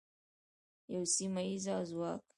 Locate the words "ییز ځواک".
1.49-2.21